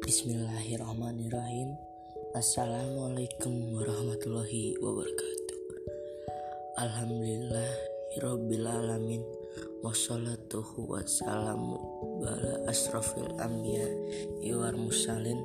Bismillahirrahmanirrahim. 0.00 1.76
Assalamualaikum 2.32 3.52
warahmatullahi 3.76 4.80
wabarakatuh. 4.80 5.58
Alhamdulillah 6.80 7.68
Rabbil 8.24 8.64
alamin 8.64 9.20
Wassalatuhu 9.84 10.88
wassalamu 10.88 11.76
Bala 12.24 12.64
asrafil 12.64 13.28
amya 13.44 13.84
Iwar 14.40 14.72
musalin 14.72 15.44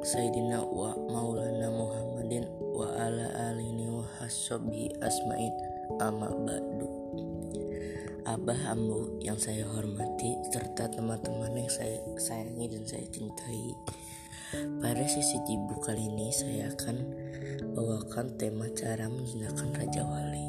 Sayyidina 0.00 0.64
wa 0.64 0.96
maulana 1.12 1.68
Muhammadin 1.76 2.48
Wa 2.72 2.88
ala 2.96 3.52
alini 3.52 3.92
wa 3.92 4.08
hasobi 4.16 4.96
asmain. 5.04 5.52
Amma 6.00 6.32
ba'du. 6.32 6.88
Abah 8.26 8.74
Ambu 8.74 9.22
yang 9.22 9.38
saya 9.38 9.62
hormati 9.70 10.34
Serta 10.50 10.90
teman-teman 10.90 11.62
yang 11.62 11.70
saya 11.70 12.02
sayangi 12.18 12.74
dan 12.74 12.82
saya 12.82 13.06
cintai 13.14 13.70
pada 14.78 15.02
sesi 15.10 15.42
tibu 15.42 15.74
kali 15.82 16.06
ini 16.06 16.30
saya 16.30 16.70
akan 16.70 16.96
bawakan 17.74 18.38
tema 18.38 18.70
cara 18.78 19.10
menjinakkan 19.10 19.74
Raja 19.74 20.06
Wali. 20.06 20.46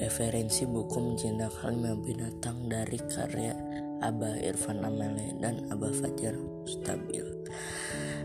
Referensi 0.00 0.64
buku 0.64 1.12
menjinakkan 1.12 1.84
lima 1.84 1.92
binatang 2.00 2.64
dari 2.64 2.96
karya 3.12 3.52
Abah 4.00 4.40
Irfan 4.40 4.80
Amele 4.84 5.36
dan 5.36 5.68
Abah 5.68 5.92
Fajar 5.92 6.32
Stabil. 6.64 7.24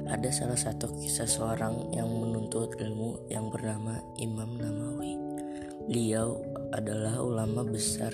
Ada 0.07 0.31
salah 0.31 0.57
satu 0.57 0.87
kisah 0.95 1.27
seorang 1.27 1.91
yang 1.91 2.07
menuntut 2.07 2.79
ilmu 2.79 3.27
yang 3.27 3.51
bernama 3.51 3.99
Imam 4.15 4.55
Namawi. 4.57 5.38
Beliau 5.89 6.37
adalah 6.69 7.17
ulama 7.17 7.65
besar 7.65 8.13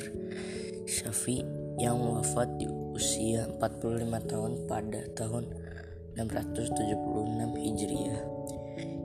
Syafi 0.88 1.44
yang 1.76 2.00
wafat 2.00 2.56
di 2.56 2.72
usia 2.96 3.52
45 3.60 4.32
tahun 4.32 4.52
pada 4.64 5.04
tahun 5.12 5.44
676 6.16 6.96
Hijriah. 7.60 8.24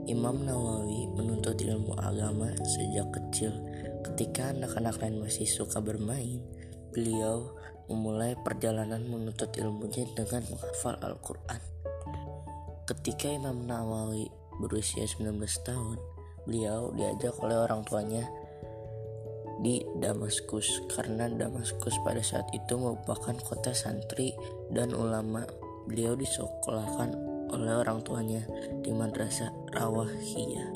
Imam 0.07 0.47
Nawawi 0.47 1.03
menuntut 1.19 1.59
ilmu 1.59 1.99
agama 1.99 2.47
sejak 2.63 3.11
kecil. 3.11 3.51
Ketika 4.07 4.55
anak-anak 4.55 5.03
lain 5.03 5.19
masih 5.19 5.51
suka 5.51 5.83
bermain, 5.83 6.39
beliau 6.95 7.51
memulai 7.91 8.39
perjalanan 8.39 9.03
menuntut 9.03 9.51
ilmunya 9.59 10.07
dengan 10.15 10.47
menghafal 10.47 10.95
Al-Quran. 11.03 11.59
Ketika 12.87 13.35
Imam 13.35 13.67
Nawawi 13.67 14.31
berusia 14.63 15.03
19 15.03 15.43
tahun, 15.67 15.99
beliau 16.47 16.95
diajak 16.95 17.35
oleh 17.43 17.67
orang 17.67 17.83
tuanya 17.83 18.23
di 19.61 19.85
Damaskus 19.97 20.89
karena 20.89 21.29
Damaskus 21.29 21.95
pada 22.01 22.21
saat 22.25 22.49
itu 22.51 22.75
merupakan 22.75 23.37
kota 23.45 23.71
santri 23.71 24.33
dan 24.73 24.91
ulama 24.97 25.45
Beliau 25.89 26.13
disekolahkan 26.13 27.09
oleh 27.51 27.73
orang 27.81 28.05
tuanya 28.05 28.45
di 28.85 28.93
Madrasah 28.93 29.49
Rawahiyah. 29.73 30.69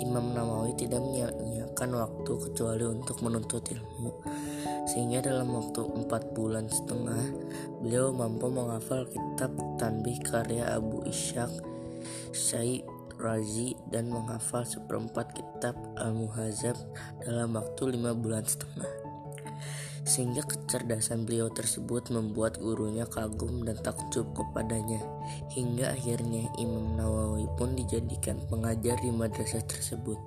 Imam 0.00 0.32
Nawawi 0.34 0.74
tidak 0.78 1.02
menyanyiakan 1.02 1.90
waktu 1.98 2.32
kecuali 2.46 2.84
untuk 2.86 3.18
menuntut 3.22 3.62
ilmu 3.68 4.10
sehingga 4.84 5.24
dalam 5.24 5.54
waktu 5.54 5.80
empat 5.80 6.34
bulan 6.36 6.68
setengah 6.68 7.24
beliau 7.80 8.12
mampu 8.12 8.48
menghafal 8.52 9.06
kitab 9.08 9.54
Tanbih 9.80 10.18
karya 10.22 10.76
Abu 10.76 11.02
Ishaq 11.08 11.50
Syai 12.34 12.84
Razi 13.18 13.76
dan 13.88 14.10
menghafal 14.10 14.66
seperempat 14.66 15.34
kitab 15.34 15.74
Al-Muhazab 15.98 16.76
dalam 17.22 17.54
waktu 17.54 17.96
lima 17.96 18.12
bulan 18.12 18.44
setengah. 18.44 18.90
Sehingga 20.04 20.44
kecerdasan 20.44 21.24
beliau 21.24 21.48
tersebut 21.48 22.12
membuat 22.12 22.60
gurunya 22.60 23.08
kagum 23.08 23.64
dan 23.64 23.80
takjub 23.80 24.36
kepadanya. 24.36 25.00
Hingga 25.56 25.96
akhirnya 25.96 26.52
Imam 26.60 27.00
Nawawi 27.00 27.48
pun 27.56 27.72
dijadikan 27.72 28.36
pengajar 28.52 29.00
di 29.00 29.08
madrasah 29.08 29.64
tersebut. 29.64 30.20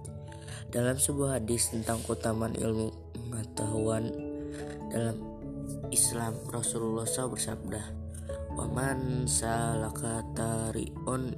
Dalam 0.74 0.98
sebuah 0.98 1.38
hadis 1.38 1.70
tentang 1.70 2.02
keutamaan 2.02 2.58
ilmu 2.58 2.90
pengetahuan 3.14 4.10
dalam 4.90 5.16
Islam 5.94 6.36
Rasulullah 6.50 7.08
SAW 7.08 7.38
bersabda 7.38 7.82
Waman 8.58 9.30
salaka 9.30 10.26
tari'un 10.34 11.30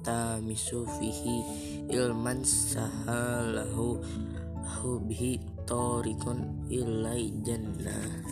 yattamisu 0.00 0.88
fihi 0.96 1.44
ilman 1.92 2.40
sahalahu 2.40 4.00
bihi 5.04 5.36
torikun 5.68 6.64
ilai 6.72 7.28
jannah. 7.44 8.24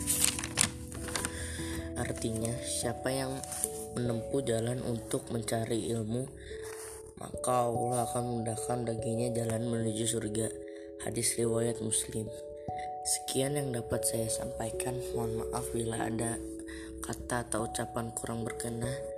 Artinya 2.01 2.57
siapa 2.65 3.13
yang 3.13 3.37
menempuh 3.93 4.41
jalan 4.49 4.81
untuk 4.81 5.29
mencari 5.29 5.93
ilmu 5.93 6.25
maka 7.21 7.69
Allah 7.69 8.09
akan 8.09 8.23
memudahkan 8.25 8.79
baginya 8.89 9.29
jalan 9.37 9.69
menuju 9.69 10.09
surga. 10.09 10.49
Hadis 11.05 11.37
riwayat 11.37 11.85
muslim. 11.85 12.33
Sekian 13.05 13.61
yang 13.61 13.77
dapat 13.77 14.09
saya 14.09 14.33
sampaikan. 14.33 14.97
Mohon 15.13 15.45
maaf 15.45 15.69
bila 15.77 16.01
ada 16.01 16.41
kata 17.05 17.45
atau 17.45 17.69
ucapan 17.69 18.09
kurang 18.17 18.49
berkenan 18.49 19.18